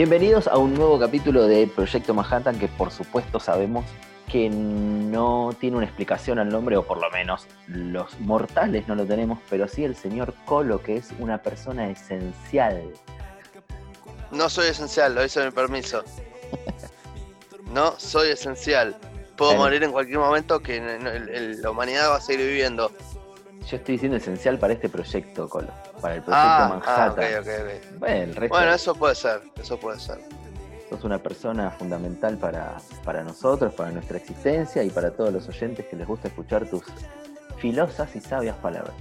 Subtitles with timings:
[0.00, 3.84] Bienvenidos a un nuevo capítulo de Proyecto Manhattan que por supuesto sabemos
[4.32, 9.04] que no tiene una explicación al nombre, o por lo menos los mortales no lo
[9.04, 12.82] tenemos, pero sí el señor Colo, que es una persona esencial.
[14.30, 16.02] No soy esencial, lo hice mi permiso.
[17.74, 18.96] No soy esencial.
[19.36, 20.80] Puedo morir en cualquier momento que
[21.60, 22.90] la humanidad va a seguir viviendo.
[23.66, 25.68] Yo estoy diciendo esencial para este proyecto, Colo,
[26.00, 27.44] para el proyecto Ah, ah, Manhattan.
[27.98, 30.18] Bueno, el resto Bueno, eso puede ser, eso puede ser.
[30.88, 35.86] sos una persona fundamental para, para nosotros, para nuestra existencia y para todos los oyentes
[35.86, 36.82] que les gusta escuchar tus
[37.58, 38.94] filosas y sabias palabras.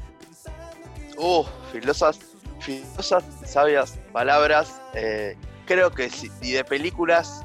[1.17, 2.19] Uh, filosas,
[2.59, 4.81] filosas, sabias palabras.
[4.93, 5.35] eh,
[5.65, 7.43] creo que si, y de películas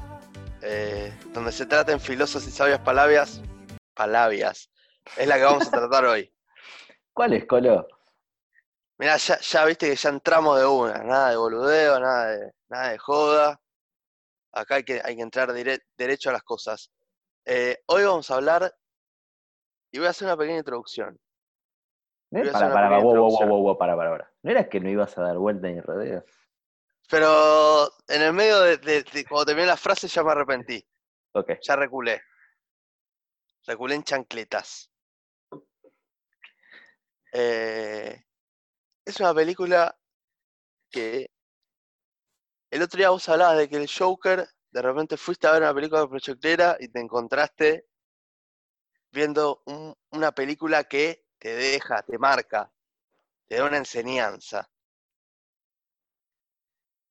[0.61, 3.41] eh, donde se traten filosas y sabias palabras,
[3.93, 4.69] palabras,
[5.17, 6.31] es la que vamos a tratar hoy.
[7.15, 7.87] ¿Cuál es, Colo?
[8.97, 12.89] Mirá, ya, ya viste que ya entramos de una, nada de boludeo, nada de, nada
[12.89, 13.61] de joda.
[14.51, 16.91] Acá hay que, hay que entrar dire- derecho a las cosas.
[17.45, 18.73] Eh, hoy vamos a hablar,
[19.91, 21.17] y voy a hacer una pequeña introducción.
[22.31, 22.39] ¿Eh?
[22.41, 23.49] Hacer Para, para, pequeña wow, wow, wow, introducción.
[23.49, 24.33] wow, wow, para, para, para.
[24.43, 26.25] ¿No era que no ibas a dar vuelta ni rodeo?
[27.09, 30.85] Pero en el medio de, de- de- cuando terminé la frase ya me arrepentí,
[31.61, 32.21] ya reculé.
[33.67, 34.91] Reculé en chancletas.
[37.37, 38.23] Eh,
[39.05, 39.97] es una película
[40.91, 41.27] que
[42.69, 45.73] el otro día vos hablabas de que el Joker, de repente fuiste a ver una
[45.73, 47.87] película de proyectera y te encontraste
[49.11, 52.71] viendo un- una película que te deja, te marca,
[53.47, 54.69] te da una enseñanza.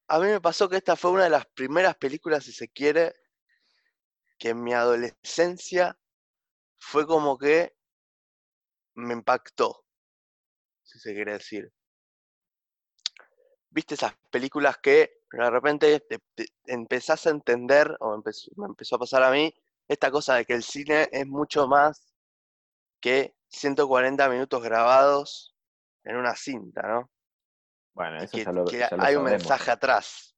[0.08, 3.14] A mí me pasó que esta fue una de las primeras películas, si se quiere,
[4.38, 5.98] que en mi adolescencia
[6.78, 7.74] fue como que
[8.96, 9.83] me impactó,
[10.94, 11.72] si se quiere decir.
[13.70, 18.94] ¿Viste esas películas que de repente te- te- empezás a entender, o empezó- me empezó
[18.96, 19.52] a pasar a mí,
[19.88, 22.14] esta cosa de que el cine es mucho más
[23.00, 25.56] que 140 minutos grabados
[26.04, 27.10] en una cinta, ¿no?
[27.94, 30.36] Bueno, eso que, ya lo, que ya lo hay un mensaje atrás.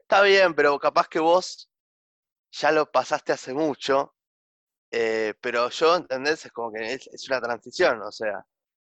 [0.00, 1.70] Está bien, pero capaz que vos
[2.50, 4.14] ya lo pasaste hace mucho,
[4.90, 6.46] eh, pero yo, ¿entendés?
[6.46, 8.44] Es como que es, es una transición, o sea,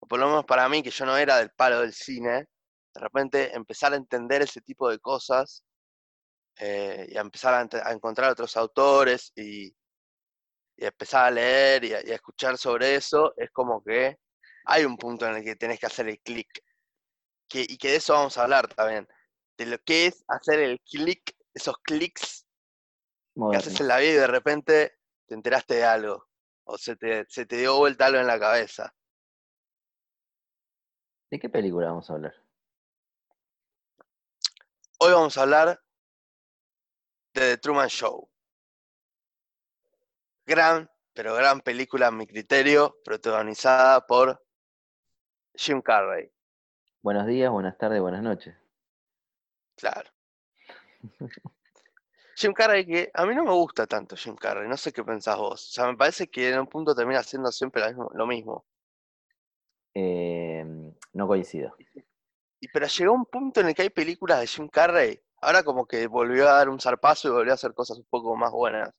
[0.02, 2.48] o por lo menos para mí, que yo no era del palo del cine,
[2.94, 5.64] de repente empezar a entender ese tipo de cosas
[6.58, 11.94] eh, y a empezar a, a encontrar otros autores y, y empezar a leer y
[11.94, 14.18] a, y a escuchar sobre eso, es como que
[14.66, 16.48] hay un punto en el que tenés que hacer el clic.
[17.48, 19.08] Que, y que de eso vamos a hablar también.
[19.58, 22.46] De lo que es hacer el clic, esos clics
[23.52, 24.98] que haces en la vida y de repente
[25.28, 26.28] te enteraste de algo.
[26.64, 28.94] O se te, se te dio vuelta algo en la cabeza.
[31.32, 32.36] ¿De qué película vamos a hablar?
[35.00, 35.82] Hoy vamos a hablar
[37.34, 38.30] de The Truman Show.
[40.46, 44.46] Gran, pero gran película a mi criterio, protagonizada por
[45.54, 46.30] Jim Carrey.
[47.02, 48.54] Buenos días, buenas tardes, buenas noches.
[49.78, 50.12] Claro.
[52.36, 55.38] Jim Carrey, que a mí no me gusta tanto Jim Carrey, no sé qué pensás
[55.38, 55.70] vos.
[55.70, 58.12] O sea, me parece que en un punto termina siendo siempre lo mismo.
[58.16, 58.66] Lo mismo.
[59.94, 61.76] Eh, no coincido.
[62.60, 65.86] Y pero llegó un punto en el que hay películas de Jim Carrey, ahora como
[65.88, 68.90] que volvió a dar un zarpazo y volvió a hacer cosas un poco más buenas.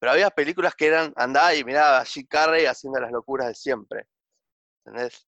[0.00, 3.54] Pero había películas que eran, andá y mirá a Jim Carrey haciendo las locuras de
[3.54, 4.06] siempre.
[4.84, 5.26] ¿Entendés?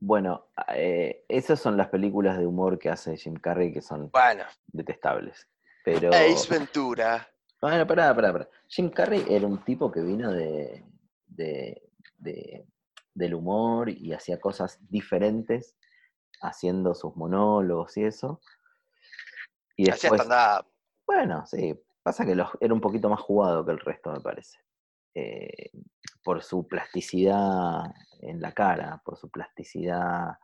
[0.00, 4.44] Bueno, eh, esas son las películas de humor que hace Jim Carrey que son Bueno,
[4.66, 5.48] detestables.
[5.84, 6.10] Pero.
[6.12, 7.28] Ace Ventura.
[7.60, 8.48] Bueno, pará, pará, pará.
[8.68, 10.84] Jim Carrey era un tipo que vino de,
[11.26, 12.66] de- de-
[13.14, 15.76] del humor y hacía cosas diferentes,
[16.40, 18.40] haciendo sus monólogos y eso.
[19.76, 20.66] Y después, stand-up.
[21.06, 24.58] bueno, sí, pasa que los- era un poquito más jugado que el resto, me parece.
[25.14, 25.70] Eh,
[26.24, 27.84] por su plasticidad
[28.20, 30.38] en la cara, por su plasticidad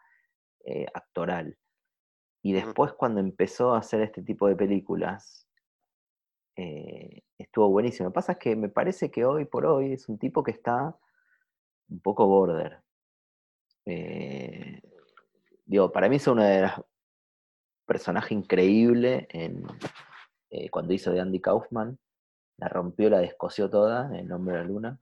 [0.65, 1.59] eh, actoral.
[2.43, 5.49] Y después cuando empezó a hacer este tipo de películas,
[6.57, 8.07] eh, estuvo buenísimo.
[8.07, 10.51] Lo que pasa es que me parece que hoy por hoy es un tipo que
[10.51, 10.97] está
[11.91, 12.81] un poco border.
[13.85, 14.81] Eh,
[15.65, 16.73] digo, para mí es uno de los
[17.85, 19.65] personajes increíble en,
[20.51, 21.99] eh, cuando hizo de Andy Kaufman.
[22.57, 25.01] La rompió, la descosió toda en El Nombre de la Luna.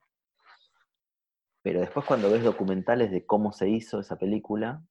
[1.62, 4.82] Pero después cuando ves documentales de cómo se hizo esa película,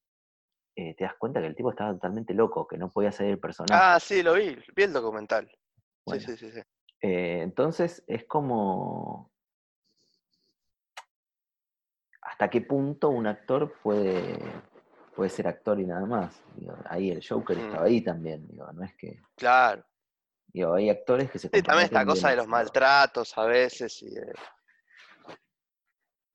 [0.76, 3.40] eh, te das cuenta que el tipo estaba totalmente loco, que no podía ser el
[3.40, 3.82] personaje.
[3.82, 5.50] Ah, sí, lo vi, vi el documental.
[6.06, 6.22] Bueno.
[6.22, 6.62] Sí, sí, sí, sí.
[7.00, 9.32] Entonces es como
[12.38, 14.38] hasta qué punto un actor puede,
[15.16, 16.39] puede ser actor y nada más.
[16.56, 17.62] Digo, ahí el Joker Mm.
[17.62, 19.19] estaba ahí también, digo, no es que.
[19.36, 19.84] Claro.
[20.45, 24.13] Digo, hay actores que se Sí, también esta cosa de los maltratos a veces y.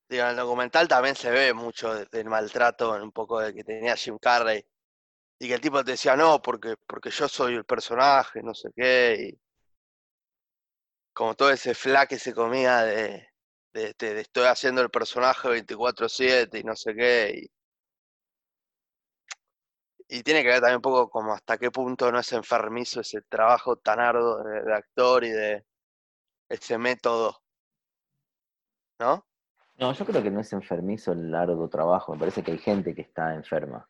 [0.08, 3.62] Digo, en el documental también se ve mucho de- del maltrato, un poco de que
[3.62, 4.66] tenía Jim Carrey.
[5.38, 8.70] Y que el tipo te decía, no, porque, porque yo soy el personaje, no sé
[8.74, 9.28] qué.
[9.30, 9.40] Y
[11.12, 13.28] como todo ese fla que se comía de,
[13.72, 17.48] de, este, de estoy haciendo el personaje 24/7 y no sé qué.
[20.08, 23.00] Y, y tiene que ver también un poco como hasta qué punto no es enfermizo
[23.00, 25.64] ese trabajo tan arduo de, de actor y de
[26.48, 27.42] ese método.
[28.98, 29.26] ¿No?
[29.78, 32.12] No, yo creo que no es enfermizo el largo trabajo.
[32.12, 33.88] Me parece que hay gente que está enferma.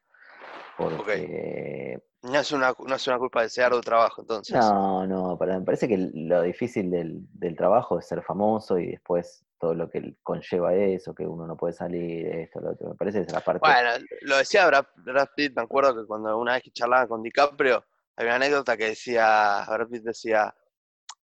[0.77, 2.03] Porque.
[2.23, 4.57] No es una, no es una culpa de ese arduo trabajo, entonces.
[4.57, 8.93] No, no, para, me parece que lo difícil del, del trabajo es ser famoso y
[8.93, 12.89] después todo lo que conlleva eso, que uno no puede salir, esto, lo otro.
[12.89, 13.61] Me parece que es la parte.
[13.61, 13.91] Bueno,
[14.23, 17.85] lo decía Brad, Brad Pitt, me acuerdo que cuando una vez que charlaba con DiCaprio,
[18.17, 20.53] había una anécdota que decía, Brad Pitt decía,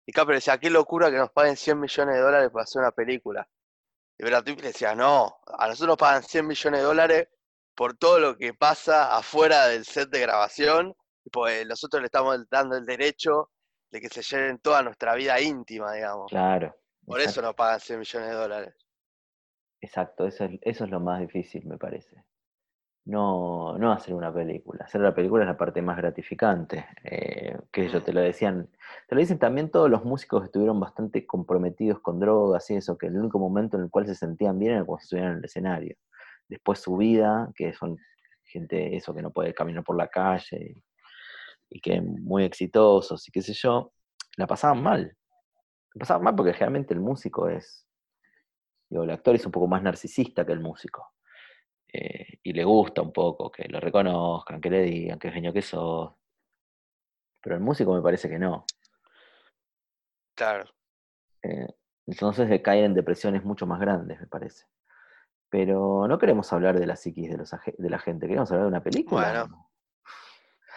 [0.06, 3.48] DiCaprio decía, qué locura que nos paguen 100 millones de dólares para hacer una película.
[4.16, 7.28] Y Brad Pitt decía, no, a nosotros nos pagan 100 millones de dólares
[7.74, 10.94] por todo lo que pasa afuera del set de grabación,
[11.24, 13.50] y pues nosotros le estamos dando el derecho
[13.90, 16.30] de que se lleven toda nuestra vida íntima, digamos.
[16.30, 16.72] Claro.
[17.08, 18.74] Por exacto, eso nos pagan 100 millones de dólares.
[19.80, 22.24] Exacto, eso es, eso es lo más difícil, me parece.
[23.06, 24.84] No, no hacer una película.
[24.84, 26.84] Hacer la película es la parte más gratificante.
[27.04, 28.04] Eh, que ellos Mm.
[28.04, 28.68] te lo decían,
[29.08, 32.98] te lo dicen también todos los músicos que estuvieron bastante comprometidos con drogas y eso,
[32.98, 35.44] que el único momento en el cual se sentían bien era cuando estuvieron en el
[35.46, 35.96] escenario.
[36.48, 37.96] Después su vida, que son
[38.44, 40.84] gente eso que no puede caminar por la calle y,
[41.70, 43.92] y que muy exitosos y qué sé yo,
[44.36, 45.16] la pasaban mal.
[45.98, 47.84] La pasaban mal porque generalmente el músico es,
[48.88, 51.12] digo, el actor es un poco más narcisista que el músico.
[51.92, 55.60] Eh, y le gusta un poco que lo reconozcan, que le digan qué genio que
[55.60, 56.12] sos.
[57.40, 58.64] Pero el músico me parece que no.
[60.36, 60.70] Claro.
[61.42, 61.66] Eh,
[62.06, 64.66] entonces de caer en depresiones mucho más grandes, me parece.
[65.50, 68.68] Pero no queremos hablar de la psiquis de, los, de la gente, queremos hablar de
[68.68, 69.30] una película.
[69.30, 69.64] Bueno.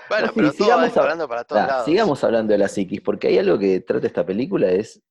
[0.09, 1.85] Bueno, sí, pero sigamos hablando para todos lados.
[1.85, 5.01] sigamos hablando de la psiquis, porque hay algo que trata esta película, es...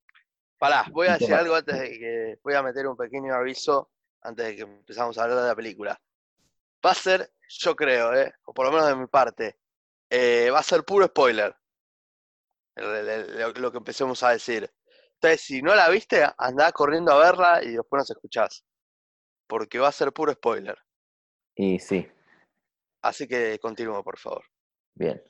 [0.61, 2.39] Pará, voy a decir algo antes de que.
[2.45, 3.91] Voy a meter un pequeño aviso
[4.21, 5.99] antes de que empezamos a hablar de la película.
[6.85, 8.31] Va a ser, yo creo, ¿eh?
[8.45, 9.59] o por lo menos de mi parte,
[10.11, 11.57] eh, va a ser puro spoiler.
[12.77, 14.71] el- el- el- lo, que empecemos a decir.
[15.15, 18.65] Entonces, si no la viste, andá corriendo a verla y después nos escuchás.
[19.47, 20.79] Porque va a ser puro spoiler.
[21.56, 22.06] Y sí,
[23.03, 24.45] Así que continúo, por favor.
[24.95, 25.23] bien.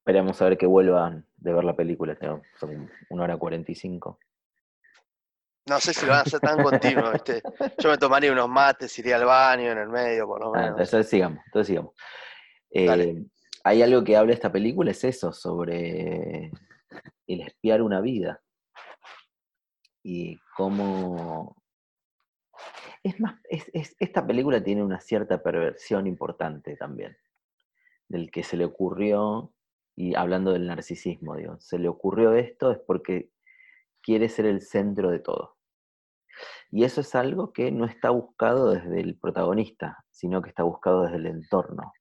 [0.00, 2.16] Esperemos a ver que vuelvan de ver la película,
[2.58, 4.18] son una hora cuarenta y cinco.
[5.66, 7.42] No sé si lo van a hacer tan continuo, ¿viste?
[7.78, 10.80] Yo me tomaría unos mates, iría al baño en el medio, por lo Ah, menos.
[10.80, 11.94] entonces sigamos, entonces sigamos.
[12.70, 13.24] Eh,
[13.64, 16.50] hay algo que habla esta película, es eso, sobre
[17.26, 18.40] el espiar una vida.
[20.02, 21.56] Y cómo...
[23.04, 27.16] Es más, es- es- esta película tiene una cierta perversión importante también,
[28.08, 29.52] del que se le ocurrió,
[29.94, 33.30] y hablando del narcisismo, digo, se le ocurrió esto es porque
[34.02, 35.56] quiere ser el centro de todo.
[36.70, 41.02] Y eso es algo que no está buscado desde el protagonista, sino que está buscado
[41.02, 41.92] desde el entorno.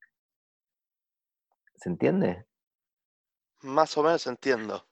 [1.75, 2.45] ¿Se entiende?
[3.61, 4.87] Más o menos entiendo.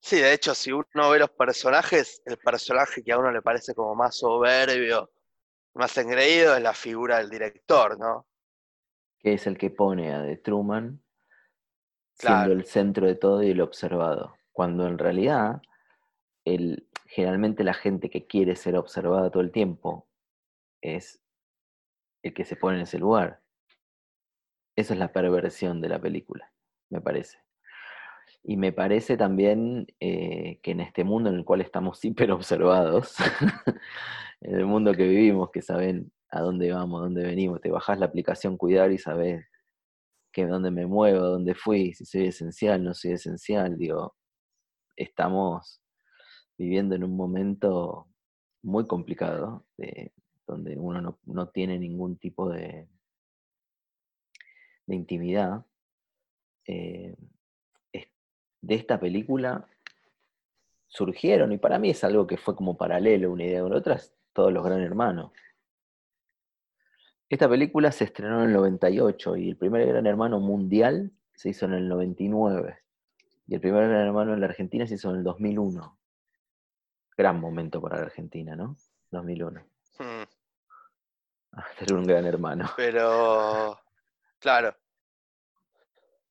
[0.00, 3.74] Sí, de hecho, si uno ve los personajes, el personaje que a uno le parece
[3.74, 5.10] como más soberbio,
[5.74, 8.26] más engreído es la figura del director, ¿no?
[9.18, 11.02] Que es el que pone a The Truman
[12.18, 14.36] siendo el centro de todo y el observado.
[14.52, 15.60] Cuando en realidad,
[16.44, 20.08] el, generalmente la gente que quiere ser observada todo el tiempo
[20.80, 21.22] es
[22.22, 23.42] el que se pone en ese lugar.
[24.76, 26.52] Esa es la perversión de la película,
[26.90, 27.38] me parece.
[28.42, 33.16] Y me parece también eh, que en este mundo en el cual estamos hiper observados,
[34.40, 37.98] en el mundo que vivimos, que saben a dónde vamos, a dónde venimos, te bajás
[37.98, 39.46] la aplicación Cuidar y sabes
[40.32, 44.14] que dónde me muevo, dónde fui, si soy esencial, no soy esencial, digo,
[44.96, 45.80] estamos
[46.58, 48.08] viviendo en un momento
[48.62, 50.12] muy complicado, de-
[50.46, 52.88] donde uno no, no tiene ningún tipo de,
[54.86, 55.64] de intimidad.
[56.66, 57.16] Eh,
[58.62, 59.66] de esta película
[60.88, 64.00] surgieron, y para mí es algo que fue como paralelo una idea con otra,
[64.32, 65.32] todos los Gran Hermanos.
[67.28, 71.66] Esta película se estrenó en el 98 y el primer Gran Hermano mundial se hizo
[71.66, 72.78] en el 99.
[73.48, 75.98] Y el primer Gran Hermano en la Argentina se hizo en el 2001.
[77.16, 78.76] Gran momento para la Argentina, ¿no?
[79.10, 79.64] 2001.
[79.98, 80.24] Hmm,
[81.56, 82.70] Ah, Ser un gran hermano.
[82.76, 83.80] Pero,
[84.38, 84.76] claro.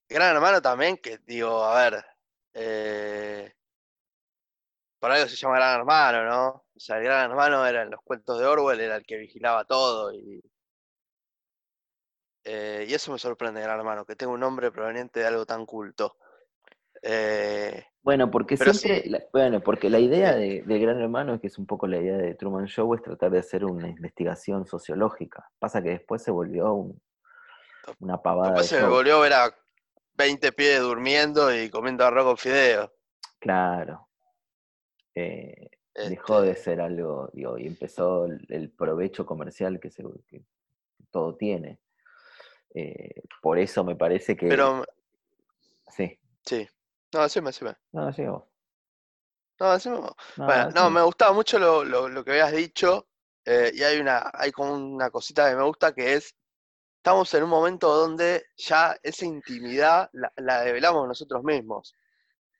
[0.07, 2.05] Gran Hermano también, que digo, a ver,
[2.53, 3.51] eh,
[4.99, 6.47] por algo se llama Gran Hermano, ¿no?
[6.75, 9.65] O sea, el Gran Hermano era en los cuentos de Orwell, era el que vigilaba
[9.65, 10.43] todo y,
[12.45, 15.65] eh, y eso me sorprende, Gran Hermano, que tenga un nombre proveniente de algo tan
[15.65, 16.17] culto.
[17.01, 19.09] Eh, bueno, porque siempre, sí.
[19.09, 22.17] la- bueno, porque la idea de, de Gran Hermano, que es un poco la idea
[22.17, 25.49] de Truman Show, es tratar de hacer una investigación sociológica.
[25.59, 27.01] Pasa que después se volvió un-
[27.99, 28.91] una pavada después de se show.
[28.91, 29.55] volvió a ver a
[30.13, 32.91] 20 pies durmiendo y comiendo arroz con fideo.
[33.39, 34.07] Claro.
[35.13, 40.03] Eh, dejó de Este, ser algo, digo, y empezó el, el provecho comercial que, se,
[40.27, 40.43] que
[41.11, 41.79] todo tiene.
[42.77, 44.47] Eh, por eso me parece que...
[44.49, 44.85] pero,
[45.95, 46.19] Sí.
[46.45, 46.67] sí.
[47.13, 47.75] No, decime, decime.
[47.93, 48.49] No, llegó.
[49.59, 50.13] No, decime vos.
[50.35, 50.89] No, Bueno, no, decime.
[50.89, 53.07] me gustaba mucho lo, lo- lo que habías dicho
[53.45, 56.35] eh, y hay una, hay como una cosita que me gusta que es,
[56.97, 61.95] estamos en un momento donde ya esa intimidad la, la develamos nosotros mismos.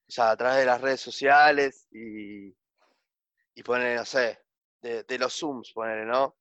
[0.08, 2.56] O sea, a través de las redes sociales y,
[3.56, 4.40] y ponerle, no sé,
[4.82, 6.36] de, de los Zooms, ponerle, ¿no?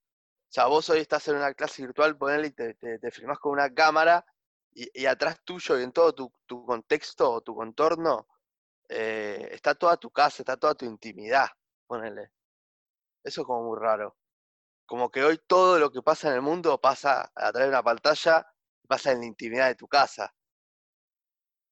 [0.54, 3.40] O sea, vos hoy estás en una clase virtual, ponele y te, te, te filmás
[3.40, 4.24] con una cámara
[4.72, 8.28] y, y atrás tuyo y en todo tu, tu contexto o tu contorno
[8.88, 11.48] eh, está toda tu casa, está toda tu intimidad,
[11.88, 12.30] ponele.
[13.24, 14.16] Eso es como muy raro.
[14.86, 17.82] Como que hoy todo lo que pasa en el mundo pasa a través de una
[17.82, 18.46] pantalla,
[18.86, 20.32] pasa en la intimidad de tu casa,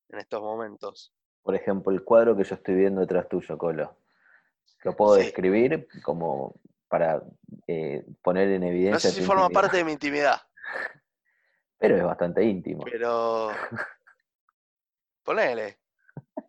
[0.09, 1.15] en estos momentos.
[1.45, 3.97] Por ejemplo, el cuadro que yo estoy viendo detrás tuyo, Colo.
[4.83, 5.23] Lo puedo Sí.
[5.23, 6.57] describir como
[6.93, 7.23] para
[7.67, 8.93] eh, poner en evidencia.
[8.93, 10.43] No sé si forma intimidad, parte de mi intimidad,
[11.79, 12.85] Pero es bastante íntimo.
[12.85, 13.49] pero
[15.25, 15.79] ponele.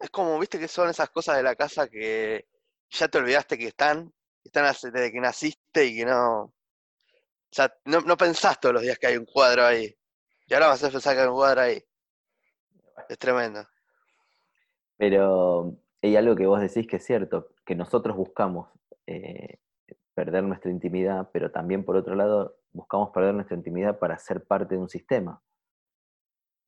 [0.01, 2.45] Es como, viste que son esas cosas de la casa que
[2.89, 6.41] ya te olvidaste que están, están desde que naciste y que no.
[6.41, 6.53] O
[7.49, 9.97] sea, no, no pensás todos los días que hay un cuadro ahí.
[10.45, 11.81] Y ahora vas a pensar que hay un cuadro ahí.
[13.07, 13.65] Es tremendo.
[14.97, 18.67] Pero hay algo que vos decís que es cierto, que nosotros buscamos
[19.07, 19.59] eh,
[20.13, 24.75] perder nuestra intimidad, pero también por otro lado buscamos perder nuestra intimidad para ser parte
[24.75, 25.41] de un sistema.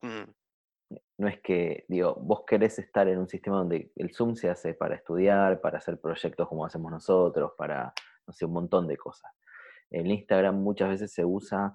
[0.02, 0.30] Mm,
[1.18, 4.74] No es que, digo, vos querés estar en un sistema donde el Zoom se hace
[4.74, 7.92] para estudiar, para hacer proyectos como hacemos nosotros, para,
[8.26, 9.32] no sé, un montón de cosas.
[9.90, 11.72] El Instagram muchas veces se usa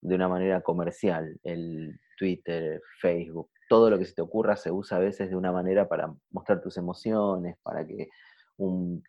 [0.00, 4.98] de una manera comercial, el Twitter, Facebook, todo lo que se te ocurra se usa
[4.98, 8.08] a veces de una manera para mostrar tus emociones, para que
[8.56, 9.02] un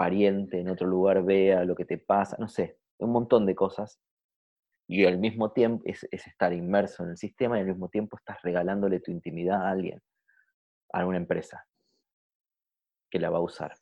[0.00, 4.00] pariente en otro lugar vea lo que te pasa, no sé, un montón de cosas.
[4.88, 8.16] Y al mismo tiempo es, es estar inmerso en el sistema y al mismo tiempo
[8.16, 10.02] estás regalándole tu intimidad a alguien,
[10.94, 11.66] a una empresa,
[13.10, 13.74] que la va a usar.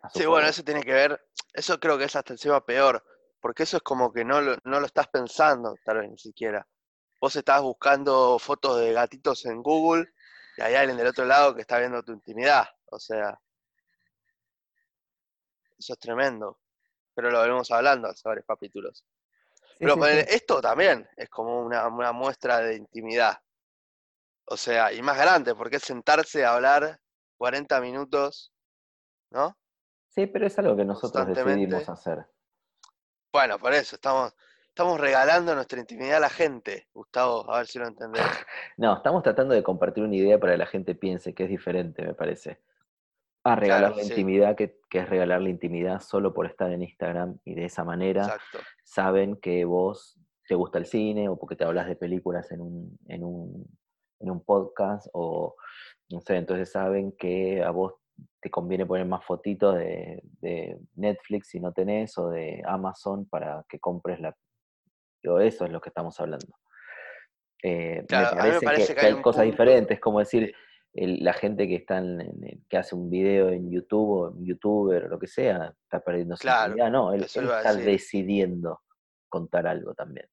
[0.00, 1.20] a Sí, bueno, eso tiene que ver,
[1.52, 3.04] eso creo que es hasta encima peor,
[3.38, 6.66] porque eso es como que no lo, no lo estás pensando, tal vez ni siquiera.
[7.20, 10.06] Vos estás buscando fotos de gatitos en Google
[10.56, 13.38] y hay alguien del otro lado que está viendo tu intimidad, o sea,
[15.78, 16.58] eso es tremendo,
[17.14, 19.04] pero lo venimos hablando hace varios capítulos.
[19.78, 23.38] Sí, Pero sí, esto también es como una, una muestra de intimidad,
[24.46, 27.00] o sea, y más grande, porque es sentarse a hablar
[27.36, 28.52] 40 minutos,
[29.30, 29.56] ¿no?
[30.08, 32.26] Sí, pero es algo que nosotros decidimos hacer.
[33.32, 34.34] Bueno, por eso, estamos,
[34.68, 38.22] estamos regalando nuestra intimidad a la gente, Gustavo, a ver si lo entendés.
[38.78, 42.02] No, estamos tratando de compartir una idea para que la gente piense que es diferente,
[42.02, 42.60] me parece.
[43.46, 44.10] A regalar Claro, la sí.
[44.10, 47.84] intimidad, que, que es regalar la intimidad solo por estar en Instagram y de esa
[47.84, 48.58] manera Exacto.
[48.84, 52.98] saben que vos te gusta el cine o porque te hablas de películas en un,
[53.08, 53.66] en un,
[54.20, 55.56] en un podcast o
[56.10, 57.94] no sé, entonces saben que a vos
[58.40, 63.64] te conviene poner más fotitos de, de Netflix si no tenés o de Amazon para
[63.68, 64.34] que compres la...
[65.22, 66.46] Digo, eso es lo que estamos hablando.
[67.62, 70.54] Eh, Claro, me parece, que, hay cosas punto- diferentes, como decir.
[70.96, 75.04] El- la gente que está en, que hace un video en YouTube o en YouTuber
[75.04, 76.74] o lo que sea, está perdiendo su Claro.
[76.90, 78.80] No, él, está decidiendo
[79.28, 80.26] contar algo también.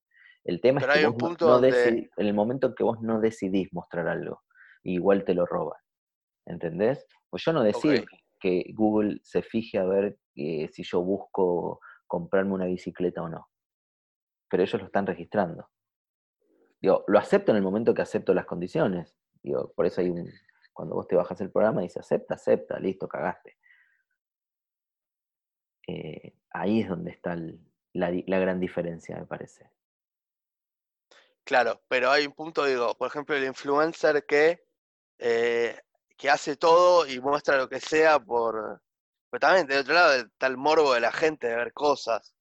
[0.44, 2.84] El tema Pero es que vos no- punto no, donde- en el momento en que
[2.84, 4.42] vos no decidís mostrar algo,
[4.84, 5.80] igual te lo roban.
[6.46, 7.06] ¿Entendés?
[7.30, 7.94] Pues yo no decido
[8.40, 13.48] que Google se fije a ver eh, si yo busco comprarme una bicicleta o no.
[14.50, 15.70] Pero ellos lo están registrando.
[16.82, 19.16] Digo, lo acepto en el momento que acepto las condiciones.
[19.42, 20.28] Digo, por eso hay un.
[20.74, 23.58] Cuando vos te bajas el programa dice acepta, acepta, listo, cagaste.
[25.88, 27.38] Eh, ahí es donde está
[27.94, 29.70] la gran diferencia, me parece.
[31.44, 34.66] Claro, pero hay un punto, digo, por ejemplo, el influencer que,
[35.20, 35.78] eh,
[36.18, 38.82] que hace todo y muestra lo que sea por...
[39.30, 42.34] Pero también, de otro lado, está el morbo de la gente de ver cosas.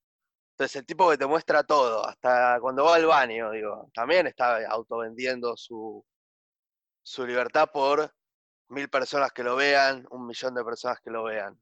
[0.51, 4.65] Entonces, el tipo que te muestra todo, hasta cuando va al baño, digo, también está
[4.67, 6.05] autovendiendo su,
[7.01, 8.13] su libertad por
[8.69, 11.59] mil personas que lo vean, un millón de personas que lo vean.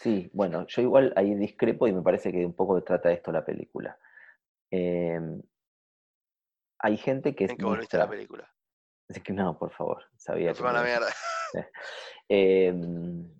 [0.00, 3.32] Sí, bueno, yo igual ahí discrepo y me parece que un poco trata de esto
[3.32, 3.98] la película.
[4.70, 5.40] Em,
[6.78, 7.44] hay gente que...
[7.44, 8.52] ¿En qué volviste a la película?
[9.24, 10.60] que no, por favor, sabía que...
[10.60, 11.08] Fue mierda.
[12.28, 13.32] Em,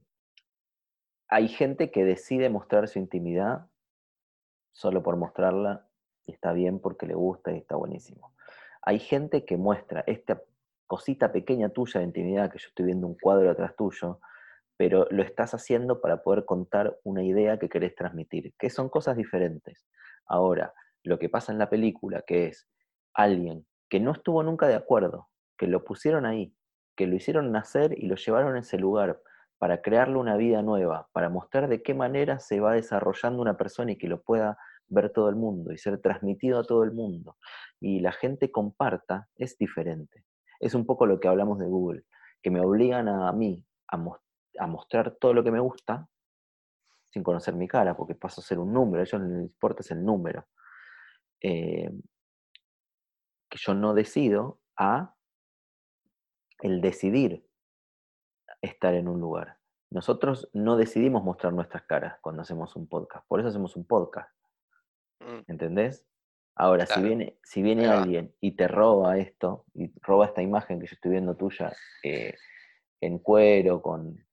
[1.28, 3.68] hay gente que decide mostrar su intimidad
[4.72, 5.88] solo por mostrarla
[6.24, 8.32] y está bien porque le gusta y está buenísimo.
[8.82, 10.40] Hay gente que muestra esta
[10.86, 14.20] cosita pequeña tuya de intimidad, que yo estoy viendo un cuadro atrás tuyo,
[14.76, 19.16] pero lo estás haciendo para poder contar una idea que querés transmitir, que son cosas
[19.16, 19.86] diferentes.
[20.26, 22.68] Ahora, lo que pasa en la película, que es
[23.14, 26.54] alguien que no estuvo nunca de acuerdo, que lo pusieron ahí,
[26.96, 29.20] que lo hicieron nacer y lo llevaron a ese lugar
[29.58, 33.92] para crearle una vida nueva, para mostrar de qué manera se va desarrollando una persona
[33.92, 37.36] y que lo pueda ver todo el mundo y ser transmitido a todo el mundo.
[37.80, 40.24] Y la gente comparta, es diferente.
[40.60, 42.04] Es un poco lo que hablamos de Google,
[42.42, 46.08] que me obligan a mí a, mostrar todo lo que me gusta
[47.10, 49.90] sin conocer mi cara, porque paso a ser un número, a ellos les importa es
[49.90, 50.46] el número.
[51.40, 51.90] Eh,
[53.48, 55.14] que yo no decido a
[56.60, 57.46] el decidir
[58.60, 59.58] estar en un lugar.
[59.90, 64.30] Nosotros no decidimos mostrar nuestras caras cuando hacemos un podcast, por eso hacemos un podcast.
[65.20, 65.40] Mm.
[65.46, 66.04] ¿Entendés?
[66.58, 70.86] Ahora, si viene, si viene alguien y te roba esto, y roba esta imagen que
[70.86, 71.70] yo estoy viendo tuya
[72.02, 72.34] eh,
[73.02, 74.24] en cuero, con,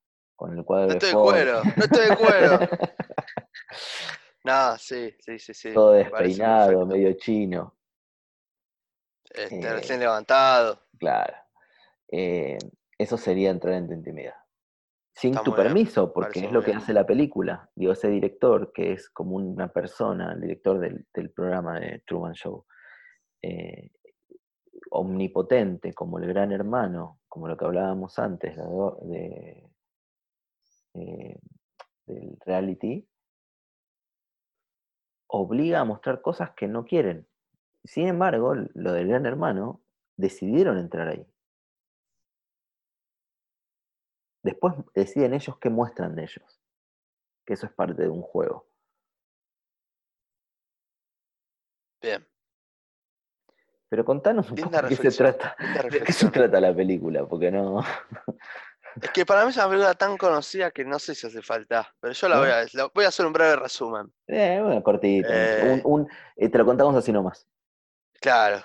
[0.56, 2.60] el cuadro no estoy de cuero, no estoy de cuero.
[4.46, 5.74] no, sí, sí, sí, sí.
[5.74, 7.76] Todo despeinado, medio chino.
[9.30, 10.80] Este, recién levantado.
[10.98, 11.36] Claro.
[12.10, 12.58] Eh,
[12.98, 14.36] eso sería entrar en tu intimidad.
[15.16, 17.70] Sin tu permiso, porque es lo que hace la película.
[17.76, 22.66] Digo, ese director, que es como una persona, el director del, programa de Truman Show,
[23.42, 23.92] eh,
[24.90, 29.70] omnipotente, como el gran hermano, como lo que hablábamos antes de,
[30.96, 31.40] eh,
[32.08, 33.08] del reality,
[35.28, 37.28] obliga a mostrar cosas que no quieren.
[37.84, 39.82] Sin embargo, lo del gran hermano,
[40.16, 41.26] decidieron entrar ahí.
[44.44, 46.62] Después deciden ellos qué muestran de ellos,
[47.46, 48.68] que eso es parte de un juego.
[52.02, 52.28] Bien.
[53.88, 55.56] Pero contanos un poco de qué se trata,
[55.90, 57.82] de qué se trata la película, porque no.
[59.02, 61.94] Es que para mí es una película tan conocida que no sé si hace falta,
[62.00, 64.14] pero yo la voy a, voy a hacer un breve resumen.
[64.28, 65.30] Eh, bueno, cortito.
[65.32, 65.82] Eh.
[66.36, 67.48] Eh, te lo contamos así nomás.
[68.20, 68.62] Claro.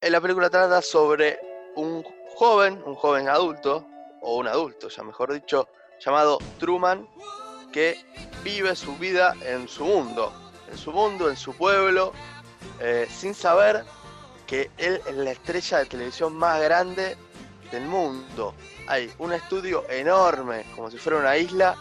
[0.00, 1.40] En la película trata sobre
[1.76, 2.04] un
[2.34, 3.86] joven, un joven adulto,
[4.22, 5.68] o un adulto, ya mejor dicho,
[6.00, 7.08] llamado Truman,
[7.72, 7.98] que
[8.42, 10.32] vive su vida en su mundo,
[10.70, 12.12] en su mundo, en su pueblo,
[12.80, 13.84] eh, sin saber
[14.46, 17.16] que él es la estrella de televisión más grande
[17.70, 18.54] del mundo.
[18.86, 21.76] Hay un estudio enorme, como si fuera una isla,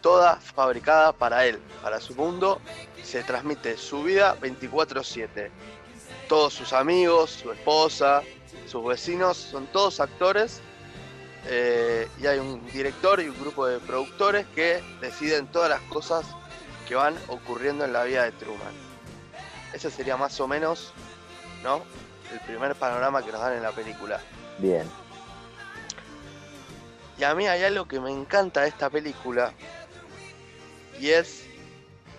[0.00, 2.60] toda fabricada para él, para su mundo.
[3.02, 5.50] Se transmite su vida 24/7.
[6.28, 8.22] Todos sus amigos, su esposa,
[8.66, 10.60] sus vecinos, son todos actores
[11.50, 16.26] eh, y hay un director y un grupo de productores que deciden todas las cosas
[16.86, 18.74] que van ocurriendo en la vida de Truman.
[19.72, 20.92] Ese sería más o menos,
[21.62, 21.82] ¿no?
[22.32, 24.20] El primer panorama que nos dan en la película.
[24.58, 24.86] Bien.
[27.18, 29.52] Y a mí hay algo que me encanta de esta película
[31.00, 31.44] y es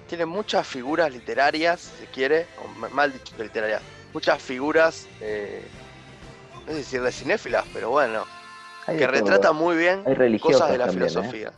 [0.08, 5.64] tiene muchas figuras literarias, si se quiere, o mal dicho literarias, muchas figuras, eh,
[6.66, 8.26] no sé decir de cinéfilas, pero bueno,
[8.98, 10.04] que retrata muy bien
[10.40, 10.92] cosas de la ¿eh?
[10.92, 11.54] filosofía.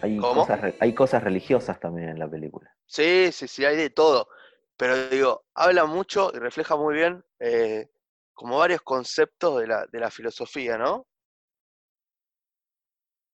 [0.00, 2.74] Hay, cosas, hay cosas religiosas también en la película.
[2.86, 4.28] Sí, sí, sí, hay de todo.
[4.76, 7.88] Pero digo, habla mucho y refleja muy bien eh,
[8.34, 11.06] como varios conceptos de la, de la filosofía, ¿no?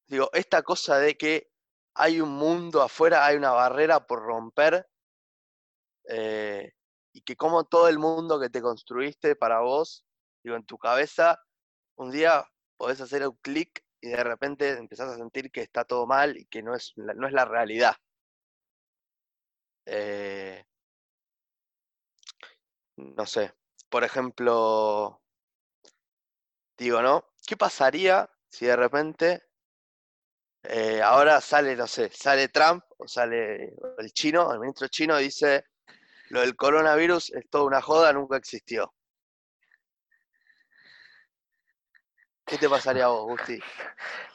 [0.07, 1.51] Digo, esta cosa de que
[1.95, 4.87] hay un mundo afuera, hay una barrera por romper,
[6.09, 6.73] eh,
[7.13, 10.05] y que como todo el mundo que te construiste para vos,
[10.43, 11.39] digo, en tu cabeza,
[11.97, 12.45] un día
[12.79, 16.47] podés hacer un clic y de repente empezás a sentir que está todo mal y
[16.47, 17.97] que no es no es la realidad.
[19.87, 20.65] Eh,
[22.97, 23.53] no sé,
[23.89, 25.23] por ejemplo,
[26.77, 27.25] digo, ¿no?
[27.47, 29.43] ¿Qué pasaría si de repente
[30.65, 35.65] eh, ahora sale, no sé, sale Trump o sale el chino, el ministro chino dice,
[36.31, 38.93] lo del coronavirus es toda una joda, nunca existió.
[42.49, 43.59] ¿Qué te pasaría a vos, Gusti?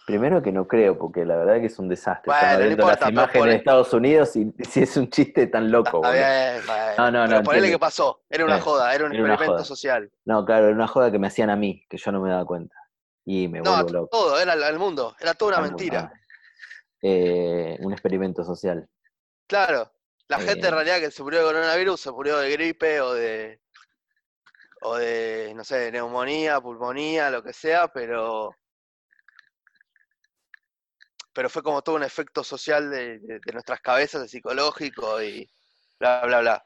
[0.06, 2.24] Primero que no creo, porque la verdad que es un desastre.
[2.28, 5.48] Bueno, Estaba no viendo importa, las imágenes de Estados Unidos y si es un chiste
[5.48, 5.98] tan loco.
[6.06, 6.12] Está boludo.
[6.14, 6.94] bien, bueno.
[6.98, 8.22] No, no, Pero no, ponele que pasó.
[8.30, 10.12] Era una joda, era un era experimento social.
[10.26, 12.46] No, claro, era una joda que me hacían a mí, que yo no me daba
[12.46, 12.76] cuenta.
[13.26, 14.08] Y me No, vuelvo loco.
[14.12, 15.16] todo, era el mundo.
[15.20, 16.12] Era toda una mentira.
[16.14, 16.20] ah.
[17.02, 18.88] Eh, un experimento social.
[19.48, 19.90] Claro.
[20.28, 20.70] La gente Eh.
[20.70, 23.60] en realidad que se murió de coronavirus se murió de gripe o de.
[24.84, 28.56] O de, no sé, neumonía, pulmonía, lo que sea, pero.
[31.34, 35.50] Pero fue como todo un efecto social de, de- de nuestras cabezas, de psicológico y
[36.00, 36.66] bla, bla, bla.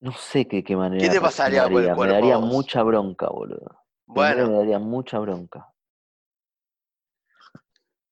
[0.00, 1.02] No sé qué, qué manera.
[1.02, 1.96] ¿Qué te pasaría por el reaccionaría.
[1.96, 2.54] cuerpo Me daría vos?
[2.54, 3.78] mucha bronca, boludo.
[4.12, 5.66] Primero Bueno, me daría mucha bronca.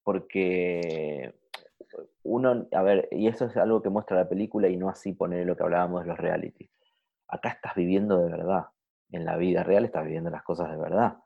[0.03, 1.33] Porque
[2.23, 5.45] uno, a ver, y eso es algo que muestra la película y no así poner
[5.45, 6.69] lo que hablábamos de los reality.
[7.27, 8.65] Acá estás viviendo de verdad.
[9.11, 11.17] En la vida real estás viviendo las cosas de verdad.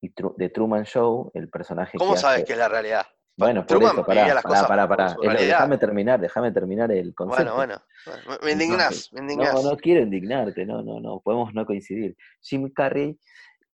[0.00, 3.06] Y Tru- de Truman Show, el personaje ¿cómo que sabes hace- que es la realidad?
[3.38, 5.08] Bueno, por Truman eso, pará, las pará, pará, por pará.
[5.10, 5.56] su Es lo- realidad.
[5.58, 7.54] Déjame terminar, déjame terminar el concepto.
[7.54, 8.38] Bueno, bueno.
[8.42, 9.54] Me- indignás, me indignás.
[9.54, 12.16] No, no quiero indignarte, no, no, no, podemos no coincidir.
[12.40, 13.18] Jim Carrey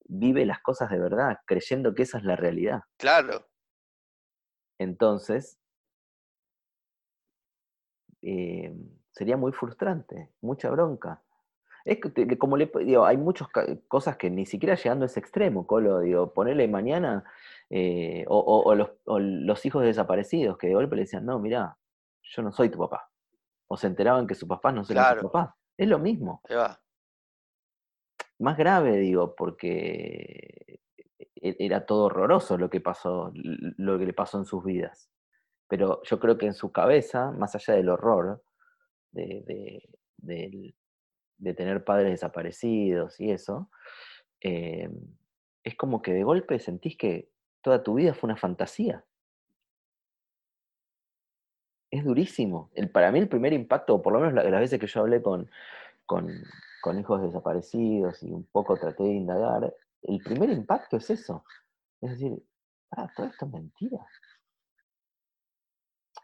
[0.06, 2.82] vive las cosas de verdad, creyendo que esa es la realidad.
[2.98, 3.48] Claro.
[4.80, 5.60] Entonces,
[8.22, 8.74] eh,
[9.12, 11.22] sería muy frustrante, mucha bronca.
[11.86, 13.48] Es que, como le digo, hay muchas
[13.88, 17.24] cosas que ni siquiera llegando a ese extremo, Colo, digo, ponerle mañana,
[17.70, 21.40] eh, o, o- o los, o los hijos desaparecidos, que de golpe le decían, no,
[21.40, 21.78] mirá,
[22.22, 23.10] yo no soy tu papá.
[23.68, 25.22] O se enteraban que sus papás no eran Claro.
[25.22, 25.56] sus papás.
[25.78, 26.42] Es lo mismo.
[26.50, 26.80] Ahí va.
[28.40, 30.80] más grave, digo, porque
[31.36, 35.10] e- era todo horroroso lo que pasó, lo que le pasó en sus vidas.
[35.68, 38.42] Pero yo creo que en su cabeza, más allá del horror
[39.12, 40.76] de, de- del-
[41.40, 43.70] de tener padres desaparecidos y eso,
[44.42, 44.90] eh,
[45.64, 49.06] es como que de golpe sentís que toda tu vida fue una fantasía.
[51.92, 52.70] Es durísimo.
[52.76, 55.22] El, para mí el primer impacto, por lo menos la- las veces que yo hablé
[55.22, 55.50] con,
[56.06, 56.28] con,
[56.82, 61.44] con hijos desaparecidos y un poco traté de indagar, el primer impacto es eso.
[62.02, 62.34] Es decir,
[62.92, 64.00] ah, todo esto es mentira.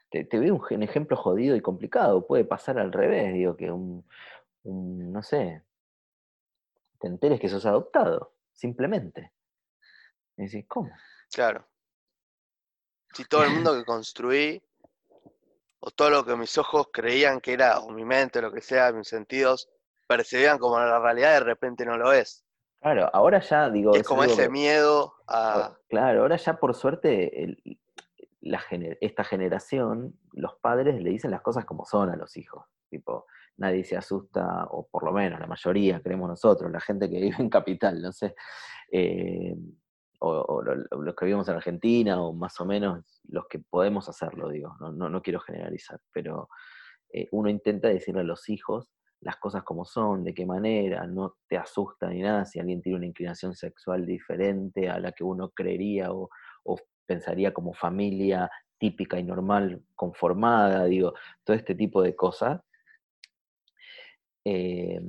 [0.09, 2.25] Te, veo un, un ejemplo jodido y complicado.
[2.25, 4.05] Puede pasar al revés, digo, que un,
[4.73, 5.63] no sé,
[6.99, 9.31] te enteres que sos adoptado, simplemente.
[10.37, 10.91] Es decir, ¿cómo?
[11.31, 11.65] Claro.
[13.13, 14.61] Si todo el mundo que construí,
[15.79, 18.91] o todo lo que mis ojos creían que era, o mi mente, lo que sea,
[18.91, 19.69] mis sentidos,
[20.07, 22.43] percibían como la realidad, de repente no lo es.
[22.81, 23.95] Claro, ahora ya digo.
[23.95, 25.75] Y es como ese que- miedo a.
[25.87, 27.79] Claro, ahora ya por suerte el-
[28.41, 32.65] la gener- esta generación, los padres le dicen las cosas como son a los hijos.
[32.89, 33.25] Tipo,
[33.57, 37.35] nadie se asusta, o por lo menos la mayoría, creemos nosotros, la gente que vive
[37.39, 38.35] en capital, no sé.
[38.91, 39.55] eh,
[40.19, 43.59] o, o lo- lo- los que vivimos en Argentina, o más o menos los que
[43.59, 46.49] podemos hacerlo, digo, no, no, no quiero generalizar, pero
[47.13, 48.91] eh, uno intenta decirle a los hijos
[49.21, 52.97] las cosas como son, de qué manera, no te asusta ni nada si alguien tiene
[52.97, 56.29] una inclinación sexual diferente a la que uno creería o,
[56.63, 61.13] o pensaría como familia típica y normal, conformada, digo,
[61.43, 62.61] todo este tipo de cosas.
[64.45, 64.99] Eh,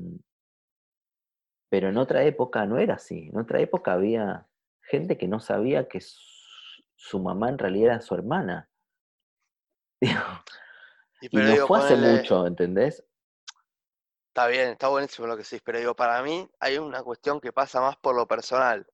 [1.69, 4.47] pero en otra época no era así, en otra época había
[4.83, 6.21] gente que no sabía que su,
[6.97, 8.69] su mamá en realidad era su hermana.
[10.01, 10.21] Digo,
[11.21, 13.05] Y y pero no digo, fue hace ponele- mucho, ¿entendés?
[14.29, 17.53] Está bien, está buenísimo lo que decís, pero digo, para mí hay una cuestión que
[17.53, 18.87] pasa más por lo personal.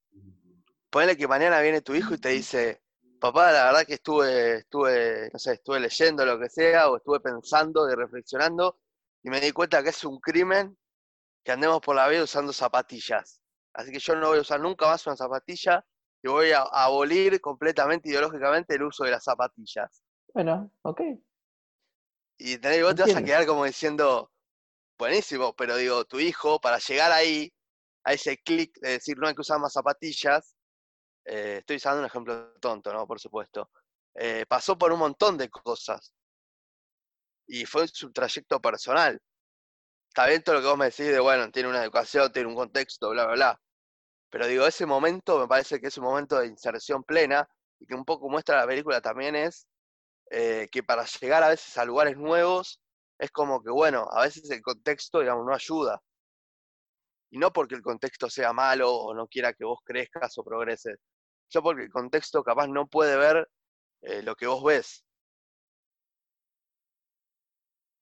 [0.90, 2.82] Ponele que mañana viene tu hijo y te dice,
[3.20, 7.20] papá, la verdad que estuve, estuve, no sé, estuve leyendo lo que sea, o estuve
[7.20, 8.78] pensando y reflexionando,
[9.22, 10.76] y me di cuenta que es un crimen
[11.44, 13.40] que andemos por la vida usando zapatillas.
[13.74, 15.84] Así que yo no voy a usar nunca más una zapatilla
[16.22, 20.02] y voy a abolir completamente ideológicamente el uso de las zapatillas.
[20.34, 21.00] Bueno, ok.
[22.38, 23.26] Y tenés- vos te vas a Entiendo.
[23.26, 24.32] quedar como diciendo,
[24.98, 27.52] buenísimo, pero digo, tu hijo, para llegar ahí,
[28.04, 30.56] a ese clic de decir no hay que usar más zapatillas,
[31.26, 33.06] eh, estoy usando un ejemplo tonto, ¿no?
[33.06, 33.70] Por supuesto.
[34.16, 36.12] eh, pasó por un montón de cosas.
[37.52, 39.20] Y fue su trayecto personal.
[40.08, 42.54] Está bien todo lo que vos me decís de, bueno, tiene una educación, tiene un
[42.54, 43.60] contexto, bla, bla, bla.
[44.30, 47.46] Pero digo, ese momento me parece que es un momento de inserción plena
[47.78, 49.66] y que un poco muestra la película también es
[50.30, 52.80] eh, que para llegar a veces a lugares nuevos
[53.18, 56.00] es como que, bueno, a veces el contexto, digamos, no ayuda.
[57.30, 60.96] Y no porque el contexto sea malo o no quiera que vos crezcas o progreses,
[61.48, 63.46] sino porque el contexto capaz no puede ver
[64.00, 65.04] eh, lo que vos ves,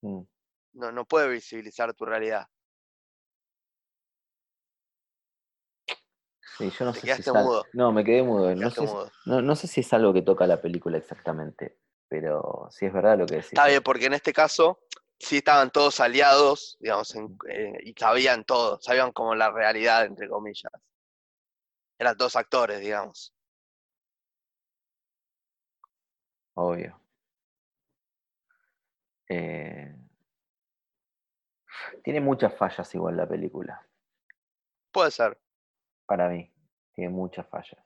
[0.02, 0.22] Mm.
[0.74, 2.46] no, no puede visibilizar tu realidad.
[6.58, 7.66] Sí, yo no Te sé si quedaste al- mudo.
[7.72, 8.54] No, me quedé mudo.
[8.54, 9.10] No sé, si- mudo.
[9.26, 13.18] no, no sé si es algo que toca la película exactamente, pero sí es verdad
[13.18, 13.52] lo que decís.
[13.52, 14.80] Está bien, porque en este caso
[15.18, 20.28] sí estaban todos aliados, digamos, en- eh, y sabían todo, sabían como la realidad, entre
[20.28, 20.72] comillas.
[21.98, 23.34] Eran todos actores, digamos.
[26.54, 26.99] Obvio.
[29.32, 29.94] Eh,
[32.02, 33.86] tiene muchas fallas igual la película,
[34.92, 35.38] Puede ser.
[36.04, 36.52] para mí.
[36.92, 37.80] Tiene muchas fallas.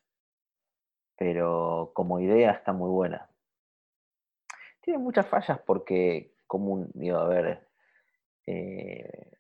[1.17, 3.29] Pero como idea está muy buena.
[4.81, 7.69] Tiene muchas fallas porque, como un, digo, a ver,
[8.47, 9.39] eh,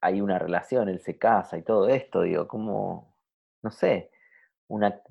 [0.00, 3.16] hay una relación, él se casa y todo esto, digo, como,
[3.62, 4.12] no sé,
[4.68, 5.02] una,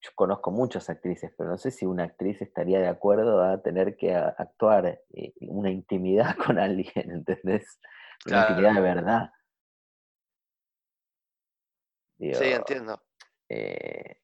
[0.00, 3.96] yo conozco muchas actrices, pero no sé si una actriz estaría de acuerdo a tener
[3.96, 7.80] que a- actuar eh, una intimidad con alguien, ¿entendés?
[8.26, 9.30] Una intimidad de verdad.
[12.18, 13.00] Digo, Sí, entiendo.
[13.48, 14.20] eh,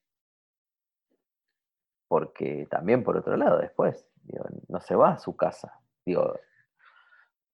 [2.09, 5.81] porque también por otro lado, después, digo, no se va a su casa.
[6.05, 6.35] Digo,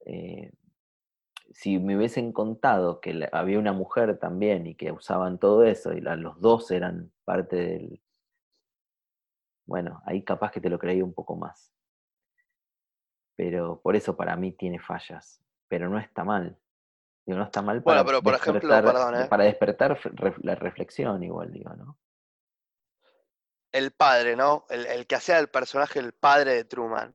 [0.07, 0.53] eh,
[1.53, 6.01] si me hubiesen contado que había una mujer también y que usaban todo eso y
[6.01, 8.03] los dos eran parte del...
[9.71, 11.73] Bueno, ahí capaz que te lo creía un poco más.
[13.37, 16.59] Pero por eso para mí tiene fallas, pero no está mal.
[17.25, 19.29] Digo, no está mal Bueno, para pero por ejemplo, despertar, perdón, ¿eh?
[19.29, 19.97] para despertar
[20.43, 21.97] la reflexión igual, digo, ¿no?
[23.71, 24.67] El padre, ¿no?
[24.69, 27.15] El, el que hacía el personaje, el padre de Truman,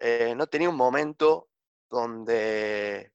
[0.00, 1.50] eh, no tenía un momento
[1.88, 3.12] donde,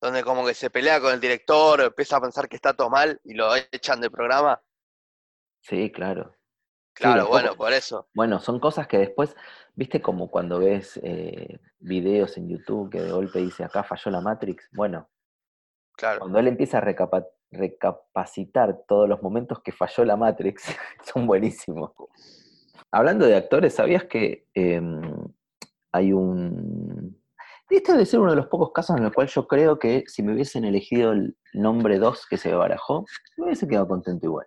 [0.00, 3.20] donde como que se pelea con el director, empieza a pensar que está todo mal
[3.24, 4.58] y lo echan del programa.
[5.60, 6.33] Sí, claro.
[6.94, 8.08] Claro, bueno, por eso.
[8.14, 9.34] Bueno, son cosas que después,
[9.74, 14.20] viste como cuando ves eh, videos en YouTube que de golpe dice acá falló la
[14.20, 14.68] Matrix.
[14.72, 15.08] Bueno,
[15.96, 16.20] Claro.
[16.20, 20.64] cuando él empieza a recapa- recapacitar todos los momentos que falló la Matrix,
[21.14, 21.92] son buenísimos.
[22.90, 25.02] Hablando de actores, ¿sabías que em,
[25.92, 27.20] hay un...
[27.70, 30.22] Este debe ser uno de los pocos casos en el cual yo creo que si
[30.22, 33.04] me hubiesen elegido el nombre 2 que se barajó,
[33.36, 34.46] me hubiese quedado contento igual.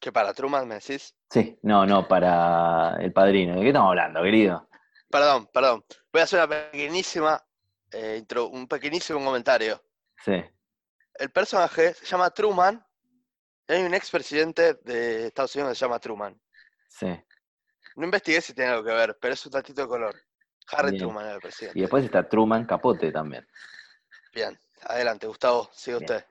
[0.00, 1.14] Que para Truman me decís.
[1.30, 3.56] Sí, no, no, para El Padrino.
[3.56, 4.68] ¿De qué estamos hablando, querido?
[5.10, 5.84] Perdón, perdón.
[6.12, 7.42] Voy a hacer una pequeñísima,
[7.90, 9.82] eh, intro, un pequeñísimo comentario.
[10.24, 10.42] Sí.
[11.14, 12.84] El personaje se llama Truman.
[13.66, 16.40] Y hay un expresidente de Estados Unidos que se llama Truman.
[16.88, 17.08] Sí.
[17.96, 20.14] No investigué si tiene algo que ver, pero es un tantito de color.
[20.70, 21.02] Harry Bien.
[21.02, 21.78] Truman era el presidente.
[21.78, 23.46] Y después está Truman Capote también.
[24.32, 26.04] Bien, adelante, Gustavo, sigue Bien.
[26.12, 26.26] usted.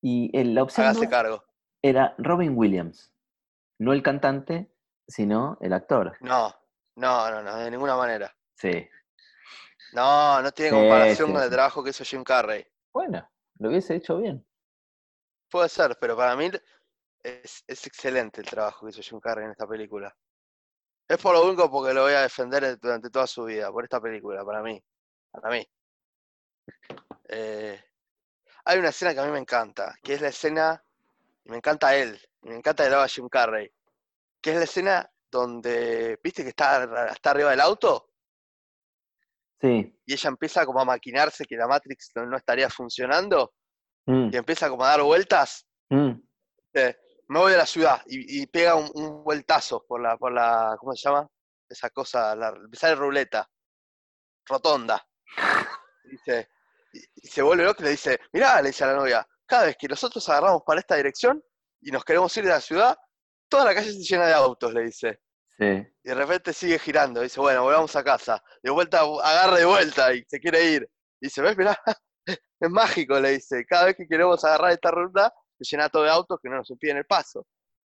[0.00, 1.44] Y el- la opción Hágase dos cargo.
[1.84, 3.12] Era Robin Williams.
[3.78, 4.72] No el cantante,
[5.06, 6.16] sino el actor.
[6.20, 6.50] No,
[6.96, 8.34] no, no, no, de ninguna manera.
[8.54, 8.88] Sí.
[9.92, 12.66] No, no tiene comparación sí, con el trabajo que hizo Jim Carrey.
[12.90, 14.46] Bueno, lo hubiese hecho bien.
[15.50, 16.50] Puede ser, pero para mí
[17.22, 20.16] es, es excelente el trabajo que hizo Jim Carrey en esta película.
[21.06, 24.00] Es por lo único porque lo voy a defender durante toda su vida, por esta
[24.00, 24.82] película, para mí.
[25.30, 25.68] Para mí.
[27.28, 27.78] Eh,
[28.64, 30.82] hay una escena que a mí me encanta, que es la escena,
[31.44, 33.70] y me encanta él, y me encanta haga Jim Carrey,
[34.40, 38.10] que es la escena donde, ¿viste que está, está arriba del auto?
[39.60, 39.98] Sí.
[40.06, 43.54] Y ella empieza como a maquinarse que la Matrix no, no estaría funcionando,
[44.06, 45.66] Mm, y empieza como a dar vueltas.
[45.90, 46.10] mm.
[46.74, 50.30] eh, me voy de la ciudad y, y pega un, un vueltazo por la, por
[50.30, 51.26] la, ¿cómo se llama?
[51.66, 53.48] Esa cosa, la, sale ruleta,
[54.44, 55.02] rotonda.
[56.04, 56.50] Dice,
[56.92, 59.66] y, y se vuelve loco y le dice, mirá, le dice a la novia, cada
[59.66, 61.42] vez que nosotros agarramos para esta dirección
[61.80, 62.96] y nos queremos ir de la ciudad,
[63.48, 65.20] toda la calle se llena de autos, le dice.
[65.56, 65.64] Sí.
[65.64, 68.42] Y de repente sigue girando, dice, bueno, volvamos a casa.
[68.62, 70.90] De vuelta, agarra de vuelta y se quiere ir.
[71.20, 71.56] Dice, ¿ves?
[71.56, 71.78] Mirá,
[72.60, 73.64] es mágico, le dice.
[73.66, 76.70] Cada vez que queremos agarrar esta ruta, se llena todo de autos que no nos
[76.70, 77.46] impiden el paso.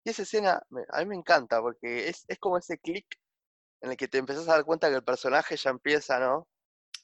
[0.05, 3.07] Y esa escena a mí me encanta porque es, es como ese clic
[3.83, 6.49] en el que te empezás a dar cuenta que el personaje ya empieza, ¿no?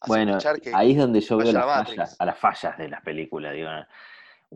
[0.00, 2.88] A Bueno, que ahí es donde yo veo las la fallas, a las fallas de
[2.88, 3.70] las películas, digo.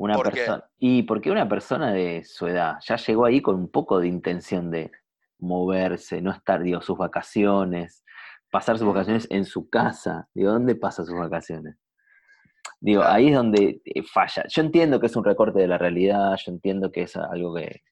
[0.00, 0.36] Una ¿Por qué?
[0.36, 0.64] persona.
[0.78, 4.70] Y porque una persona de su edad ya llegó ahí con un poco de intención
[4.70, 4.92] de
[5.40, 8.04] moverse, no estar, digo, sus vacaciones,
[8.50, 8.94] pasar sus Ujú.
[8.94, 10.28] vacaciones en su casa.
[10.34, 11.76] Digo, ¿dónde pasa sus vacaciones?
[12.80, 13.14] Digo, Claro.
[13.16, 14.44] ahí es donde eh, falla.
[14.48, 17.82] Yo entiendo que es un recorte de la realidad, yo entiendo que es algo que,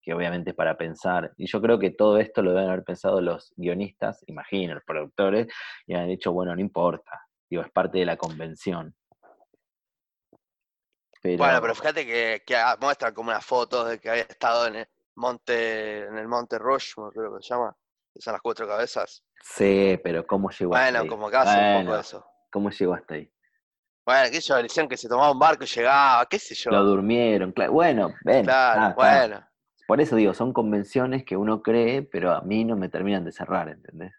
[0.00, 1.32] que obviamente es para pensar.
[1.36, 5.46] Y yo creo que todo esto lo deben haber pensado los guionistas, imagino, los productores,
[5.86, 7.20] y han dicho, bueno, no importa.
[7.50, 8.94] Digo, es parte de la convención.
[11.20, 14.66] Pero, Bueno, pero fíjate que, que ah, muestran como unas fotos de que había estado
[14.66, 17.76] en el monte, en el monte Rushmore, creo que se llama.
[18.14, 19.22] que son las cuatro cabezas.
[19.42, 21.08] Sí, pero ¿cómo llegó hasta Bueno, ahí?
[21.08, 22.26] como que hace un poco Bueno, eso.
[22.50, 23.32] ¿Cómo llegó hasta ahí?
[24.04, 26.70] Bueno, sé yo, decían que se tomaba un barco y llegaba, qué sé yo.
[26.70, 27.72] Lo durmieron, claro.
[27.72, 28.44] Bueno, ven.
[28.44, 29.46] Claro, ah, bueno.
[29.86, 33.32] Por eso digo, son convenciones que uno cree, pero a mí no me terminan de
[33.32, 34.12] cerrar, ¿entendés?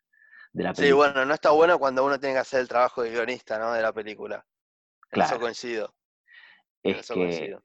[0.53, 3.09] De la Sí, bueno, no está bueno cuando uno tiene que hacer el trabajo de
[3.09, 3.71] guionista, ¿no?
[3.73, 4.45] De la película.
[5.09, 5.29] Claro.
[5.31, 5.93] eso coincido.
[6.83, 7.63] Es eso que coincido.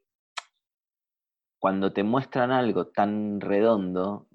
[1.59, 4.29] cuando te muestran algo tan redondo,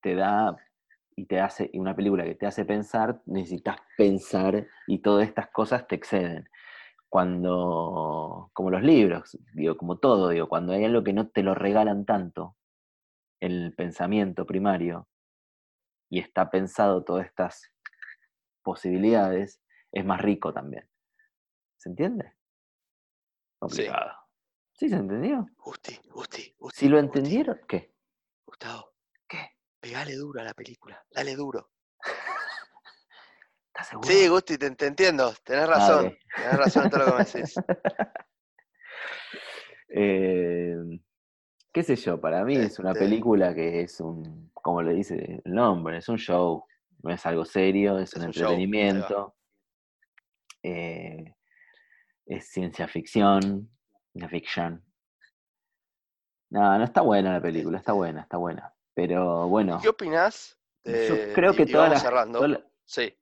[0.00, 0.56] te da
[1.16, 5.48] y te hace y una película que te hace pensar, necesitas pensar y todas estas
[5.50, 6.48] cosas te exceden.
[7.08, 11.54] Cuando, como los libros, digo, como todo, digo, cuando hay algo que no te lo
[11.54, 12.56] regalan tanto,
[13.40, 15.08] el pensamiento primario,
[16.10, 17.72] y está pensado todas estas
[18.62, 20.88] posibilidades, es más rico también.
[21.78, 22.37] ¿Se entiende?
[23.58, 24.12] Complicado.
[24.72, 25.46] ¿Sí se entendió?
[25.56, 26.78] Gusti, Gusti, Gusti.
[26.78, 27.92] Si lo Gusti, entendieron, ¿qué?
[28.46, 28.92] Gustavo,
[29.26, 29.56] ¿Qué?
[29.80, 31.70] pegale duro a la película, dale duro.
[33.68, 34.08] ¿Estás seguro?
[34.08, 36.16] Sí, Gusti, te, te entiendo, tenés razón.
[36.36, 37.54] Tenés razón en todo lo que me decís.
[39.90, 40.76] Eh,
[41.72, 45.40] qué sé yo, para mí es una Este- película que es un, como le dice
[45.44, 46.64] el nombre, es un show,
[47.02, 49.34] no es algo serio, es, Es un show, entretenimiento,
[50.62, 51.34] eh,
[52.28, 53.70] es ciencia ficción,
[54.14, 54.84] una ficción.
[56.50, 58.72] No, no está buena la película, está buena, está buena.
[58.94, 60.58] Pero bueno, ¿Qué opinás?
[60.84, 62.38] yo creo que y todas las, cerrando.
[62.38, 63.14] todas las- Sí.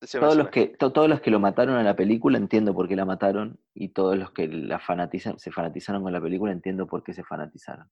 [0.00, 2.86] Decime, todos los que to- todos los que lo mataron a la película entiendo por
[2.88, 6.86] qué la mataron y todos los que la fanatizan se fanatizaron con la película entiendo
[6.86, 7.90] por qué se fanatizaron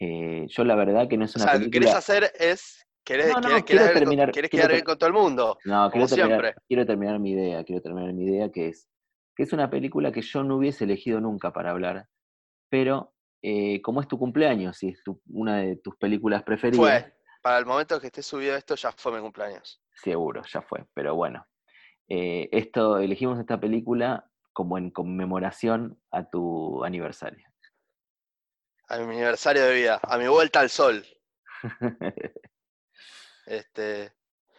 [0.00, 2.32] Eh, yo la verdad que no es O una sea, lo que querés película hacer
[2.38, 2.86] es.
[3.16, 5.58] No, no, ver con- terminar- quiero quedar bien con todo el mundo.
[5.64, 8.88] no quiero terminar, quiero terminar mi idea quiero terminar mi idea que es
[9.34, 12.06] que es una película que yo no hubiese elegido nunca para hablar
[12.68, 17.14] pero eh, como es tu cumpleaños y es tu- una de tus películas preferidas Fue.
[17.40, 19.80] Para el momento que esté subido esto, ya fue mi cumpleaños.
[19.94, 21.46] Seguro, ya fue, pero bueno.
[22.08, 27.46] Eh, esto, elegimos esta película como en conmemoración a tu aniversario.
[28.88, 31.06] A mi aniversario de vida, a mi vuelta al sol.
[33.48, 34.12] Este.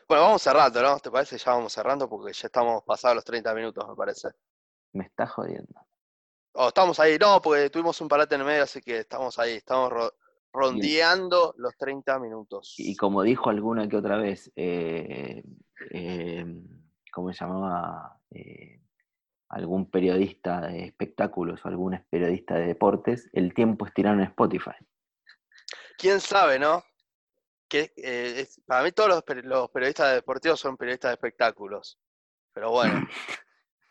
[0.07, 0.99] Bueno, vamos cerrando, ¿no?
[0.99, 1.37] ¿Te parece?
[1.37, 4.29] Ya vamos cerrando porque ya estamos pasados los 30 minutos, me parece.
[4.93, 5.85] Me está jodiendo.
[6.53, 9.53] Oh, estamos ahí, no, porque tuvimos un parate en el medio, así que estamos ahí,
[9.53, 10.13] estamos ro-
[10.51, 12.73] rondeando los 30 minutos.
[12.77, 15.43] Y como dijo alguna que otra vez, eh,
[15.91, 16.45] eh,
[17.13, 18.19] ¿cómo se llamaba?
[18.31, 18.81] Eh,
[19.49, 24.75] algún periodista de espectáculos o algún periodista de deportes, el tiempo es tirano en Spotify.
[25.97, 26.83] ¿Quién sabe, no?
[27.69, 31.97] Que, eh, es- para mí todos los, peri- los periodistas deportivos son periodistas de espectáculos.
[32.51, 32.93] Pero bueno,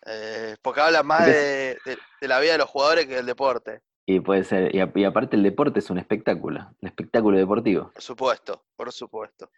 [0.06, 3.82] eh, porque hablan más de, de- de la vida de los jugadores que del deporte.
[4.04, 7.92] Y puede ser, y, a- y aparte el deporte es un espectáculo, un espectáculo deportivo,
[7.92, 9.50] Por supuesto, por supuesto.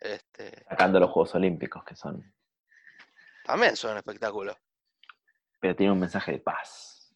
[0.00, 2.34] Este, sacando los Juegos Olímpicos, que son,
[3.44, 4.56] también son un espectáculo.
[5.58, 7.14] pero tiene un mensaje de paz.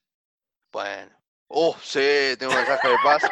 [0.72, 1.16] Bueno.
[1.52, 3.22] Uh, sí, tengo un mensaje de paz.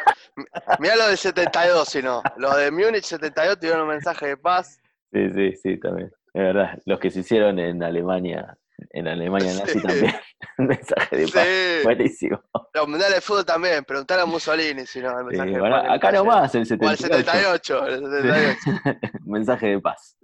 [0.79, 2.21] Mirá lo del 72, si no.
[2.35, 4.77] Los de Múnich 72 tuvieron un mensaje de paz.
[5.13, 6.11] Sí, sí, sí, también.
[6.33, 6.77] Es verdad.
[6.85, 8.57] Los que se hicieron en Alemania,
[8.91, 9.81] en Alemania nazi Sí.
[9.81, 10.13] también.
[10.57, 11.45] Un mensaje de paz.
[11.47, 11.83] Sí.
[11.83, 12.43] Buenísimo.
[12.73, 13.85] Los mundiales de fútbol también.
[13.85, 15.11] Preguntale a Mussolini si no.
[15.11, 16.87] El Sí, mensaje de bueno, paz acá nomás, el lleno.
[16.87, 17.85] O el 78.
[17.85, 17.87] 78.
[17.87, 18.99] El 78.
[19.25, 20.17] mensaje de paz.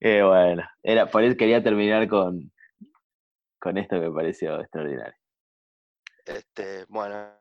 [0.00, 2.52] Eh, bueno, era, por eso quería terminar con,
[3.58, 5.14] con esto que me pareció extraordinario.
[6.26, 7.40] Este, bueno.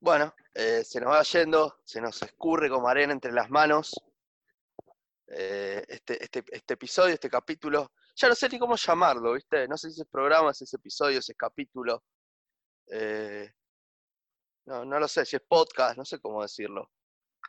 [0.00, 3.94] Bueno, eh, se nos va yendo, se nos escurre como arena entre las manos.
[5.30, 7.92] eh, este, este, este episodio, este capítulo.
[8.16, 9.68] Ya no sé ni cómo llamarlo, ¿viste?
[9.68, 12.02] No sé si es programa, si es episodio, si es capítulo.
[12.90, 13.52] eh,
[14.66, 16.90] no, no lo sé, si es podcast, no sé cómo decirlo.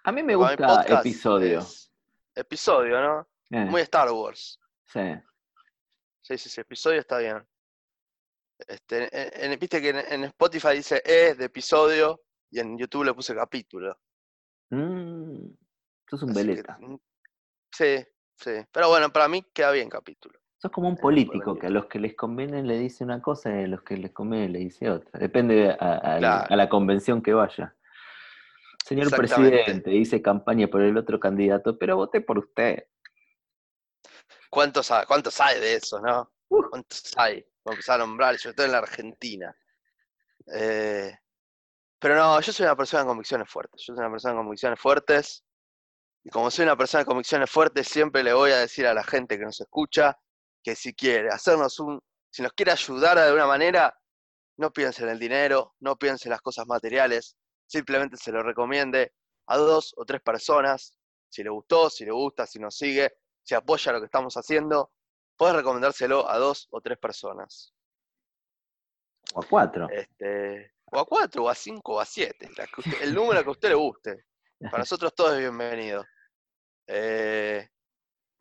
[0.03, 1.59] A mí me gusta episodio.
[1.59, 1.91] es
[2.35, 3.29] episodio, ¿no?
[3.51, 4.59] Eh, Muy Star Wars.
[4.85, 4.99] sí.
[6.21, 7.47] Sí, sí, sí, episodio está bien.
[8.67, 13.05] Este, en- en- Viste que en, en Spotify dice E de episodio y en YouTube
[13.05, 13.97] le puse capítulo.
[14.71, 15.47] Mm,
[16.09, 16.77] sos un Así veleta.
[16.79, 16.97] mm,
[17.71, 17.97] sí,
[18.35, 18.51] sí.
[18.71, 20.39] Pero bueno, para mí queda bien capítulo.
[20.61, 23.49] Sos como un Eh, político, que a los que les conviene le dice una cosa
[23.49, 25.17] y a los que les conviene le dice otra.
[25.19, 26.47] Depende a, a- Claro.
[26.49, 27.75] a la convención que vaya.
[28.85, 32.87] Señor presidente, hice campaña por el otro candidato, pero voté por usted.
[34.49, 36.31] ¿Cuántos hay, cuántos hay de eso, no?
[36.49, 36.63] Uh.
[36.69, 37.45] ¿Cuántos hay?
[37.69, 39.55] Vamos a empezar a nombrar, sobre todo en la Argentina.
[40.55, 41.15] Eh,
[41.99, 43.83] pero no, yo soy una persona con convicciones fuertes.
[43.85, 45.43] Yo soy una persona con convicciones fuertes.
[46.23, 49.03] Y como soy una persona con convicciones fuertes, siempre le voy a decir a la
[49.03, 50.17] gente que nos escucha
[50.63, 52.01] que si quiere hacernos un,
[52.31, 53.95] si nos quiere ayudar de alguna manera,
[54.57, 59.13] no piense en el dinero, no piense en las cosas materiales, simplemente se lo recomiende
[59.45, 60.95] a dos o tres personas,
[61.29, 63.13] si le gustó, si le gusta, si nos sigue,
[63.43, 64.91] si apoya lo que estamos haciendo,
[65.39, 67.73] puedes recomendárselo a dos o tres personas.
[69.33, 69.87] O a cuatro.
[69.89, 72.49] Este, o a cuatro, o a cinco, o a siete.
[73.01, 74.25] el número que a usted le guste.
[74.59, 76.03] Para nosotros todo es bienvenido.
[76.85, 77.65] Eh,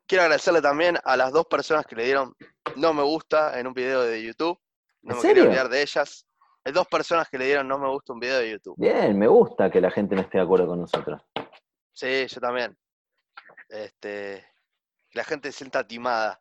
[0.08, 2.34] quiero agradecerle también a las dos personas que le dieron
[2.74, 4.58] no me gusta en un video de YouTube.
[5.02, 6.26] No me quería olvidar de ellas.
[6.64, 8.74] Hay dos personas que le dieron no me gusta un video de YouTube.
[8.76, 11.22] Bien, me gusta que la gente no esté de acuerdo con nosotros.
[11.92, 12.76] Sí, yo también.
[13.68, 14.44] Este,
[15.12, 16.40] la gente se sienta timada.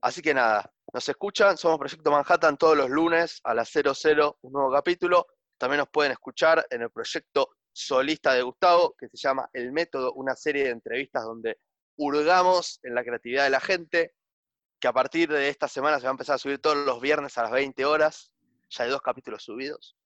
[0.00, 4.52] Así que nada, nos escuchan, somos Proyecto Manhattan todos los lunes a las 00, un
[4.52, 5.26] nuevo capítulo.
[5.58, 10.12] También nos pueden escuchar en el proyecto solista de Gustavo, que se llama El Método,
[10.14, 11.58] una serie de entrevistas donde
[11.96, 14.14] hurgamos en la creatividad de la gente,
[14.80, 17.36] que a partir de esta semana se va a empezar a subir todos los viernes
[17.38, 18.32] a las 20 horas.
[18.70, 19.96] Ya hay dos capítulos subidos.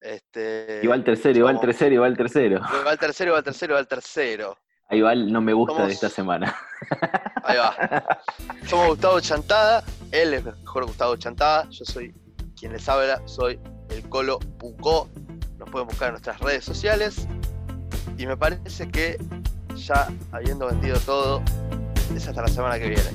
[0.00, 2.60] Este, y va el tercero, y va el tercero, y va el tercero.
[2.60, 4.58] va el tercero, va el tercero, va el tercero.
[4.88, 6.54] Ahí va el no me gusta de esta semana.
[7.44, 7.74] Ahí va.
[8.68, 9.82] Somos Gustavo Chantada,
[10.12, 12.14] él es mejor Gustavo Chantada, yo soy
[12.58, 13.58] quien les habla, soy
[13.90, 15.08] el Colo Pucó.
[15.58, 17.26] Nos pueden buscar en nuestras redes sociales.
[18.16, 19.18] Y me parece que
[19.74, 21.42] ya habiendo vendido todo,
[22.14, 23.10] es hasta la semana que viene.